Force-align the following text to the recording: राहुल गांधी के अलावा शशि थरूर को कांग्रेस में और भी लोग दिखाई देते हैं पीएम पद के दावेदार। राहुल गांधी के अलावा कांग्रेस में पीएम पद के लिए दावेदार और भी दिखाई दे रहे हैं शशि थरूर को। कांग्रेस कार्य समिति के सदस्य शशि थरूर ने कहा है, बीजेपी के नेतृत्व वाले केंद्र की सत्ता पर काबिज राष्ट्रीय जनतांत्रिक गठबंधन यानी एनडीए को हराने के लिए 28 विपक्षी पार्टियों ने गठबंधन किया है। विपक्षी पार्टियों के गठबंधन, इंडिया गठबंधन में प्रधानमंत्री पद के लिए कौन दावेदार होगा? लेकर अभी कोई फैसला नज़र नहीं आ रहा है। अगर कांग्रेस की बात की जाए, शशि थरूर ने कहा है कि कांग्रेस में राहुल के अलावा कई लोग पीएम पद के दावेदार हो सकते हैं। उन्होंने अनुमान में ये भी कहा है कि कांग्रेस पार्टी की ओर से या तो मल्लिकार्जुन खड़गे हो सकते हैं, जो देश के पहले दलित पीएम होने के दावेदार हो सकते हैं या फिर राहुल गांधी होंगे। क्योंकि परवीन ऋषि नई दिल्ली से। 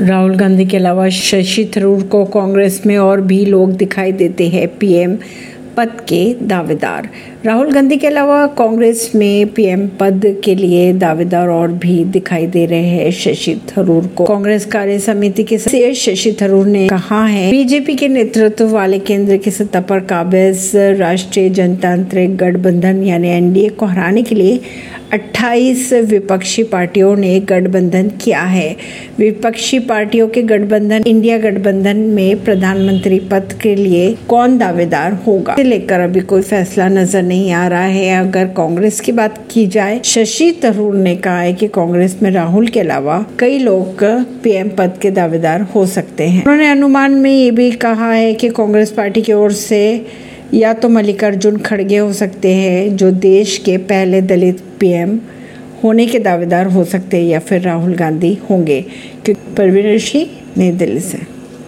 राहुल 0.00 0.34
गांधी 0.36 0.64
के 0.64 0.76
अलावा 0.76 1.08
शशि 1.08 1.64
थरूर 1.76 2.02
को 2.02 2.24
कांग्रेस 2.24 2.80
में 2.86 2.96
और 2.98 3.20
भी 3.20 3.44
लोग 3.44 3.72
दिखाई 3.72 4.12
देते 4.12 4.48
हैं 4.48 4.66
पीएम 4.78 5.16
पद 5.76 5.90
के 6.08 6.22
दावेदार। 6.42 7.08
राहुल 7.44 7.70
गांधी 7.72 7.96
के 7.96 8.06
अलावा 8.06 8.46
कांग्रेस 8.58 9.10
में 9.14 9.46
पीएम 9.46 9.86
पद 10.00 10.22
के 10.44 10.54
लिए 10.54 10.92
दावेदार 10.92 11.48
और 11.48 11.72
भी 11.72 12.04
दिखाई 12.04 12.46
दे 12.46 12.64
रहे 12.66 12.86
हैं 12.86 13.10
शशि 13.10 13.54
थरूर 13.68 14.06
को। 14.06 14.24
कांग्रेस 14.24 14.66
कार्य 14.66 14.98
समिति 14.98 15.44
के 15.44 15.58
सदस्य 15.58 15.92
शशि 15.94 16.36
थरूर 16.42 16.66
ने 16.66 16.86
कहा 16.88 17.24
है, 17.26 17.50
बीजेपी 17.50 17.94
के 17.94 18.08
नेतृत्व 18.08 18.68
वाले 18.68 18.98
केंद्र 18.98 19.36
की 19.36 19.50
सत्ता 19.50 19.80
पर 19.80 20.00
काबिज 20.00 20.70
राष्ट्रीय 20.98 21.48
जनतांत्रिक 21.50 22.36
गठबंधन 22.36 23.02
यानी 23.04 23.28
एनडीए 23.28 23.68
को 23.68 23.86
हराने 23.86 24.22
के 24.22 24.34
लिए 24.34 24.60
28 25.12 25.92
विपक्षी 25.92 26.62
पार्टियों 26.62 27.16
ने 27.16 27.40
गठबंधन 27.40 28.08
किया 28.08 28.40
है। 28.40 28.76
विपक्षी 29.18 29.78
पार्टियों 29.78 30.28
के 30.28 30.42
गठबंधन, 30.42 31.02
इंडिया 31.06 31.38
गठबंधन 31.38 31.96
में 31.96 32.44
प्रधानमंत्री 32.44 33.18
पद 33.18 33.58
के 33.62 33.74
लिए 33.74 34.16
कौन 34.28 34.58
दावेदार 34.58 35.12
होगा? 35.12 35.56
लेकर 35.58 36.00
अभी 36.00 36.20
कोई 36.20 36.42
फैसला 36.42 36.88
नज़र 36.88 37.22
नहीं 37.22 37.52
आ 37.52 37.68
रहा 37.68 37.82
है। 37.82 38.28
अगर 38.28 38.46
कांग्रेस 38.46 39.00
की 39.00 39.12
बात 39.12 39.44
की 39.50 39.66
जाए, 39.66 40.00
शशि 40.04 40.60
थरूर 40.64 40.94
ने 40.94 41.16
कहा 41.16 41.40
है 41.40 41.52
कि 41.52 41.68
कांग्रेस 41.68 42.16
में 42.22 42.30
राहुल 42.30 42.66
के 42.66 42.80
अलावा 42.80 43.26
कई 43.38 43.58
लोग 43.58 44.04
पीएम 44.42 44.68
पद 44.68 44.92
के 45.02 45.10
दावेदार 45.10 45.60
हो 45.60 45.86
सकते 45.86 46.24
हैं। 46.24 46.44
उन्होंने 46.44 46.68
अनुमान 46.68 47.12
में 47.12 47.30
ये 47.30 47.50
भी 47.50 47.70
कहा 47.70 48.12
है 48.12 48.34
कि 48.34 48.48
कांग्रेस 48.48 48.90
पार्टी 48.90 49.22
की 49.22 49.32
ओर 49.32 49.52
से 49.52 50.06
या 50.54 50.72
तो 50.72 50.88
मल्लिकार्जुन 50.88 51.58
खड़गे 51.58 51.96
हो 51.96 52.12
सकते 52.12 52.54
हैं, 52.54 52.96
जो 52.96 53.10
देश 53.10 53.58
के 53.58 53.76
पहले 53.76 54.22
दलित 54.22 54.60
पीएम 54.80 55.20
होने 55.84 56.06
के 56.06 56.18
दावेदार 56.18 56.66
हो 56.66 56.84
सकते 56.84 57.16
हैं 57.16 57.24
या 57.24 57.38
फिर 57.38 57.60
राहुल 57.60 57.94
गांधी 57.94 58.38
होंगे। 58.50 58.84
क्योंकि 59.24 59.54
परवीन 59.54 59.86
ऋषि 59.86 60.30
नई 60.56 60.70
दिल्ली 60.70 61.00
से। 61.00 61.33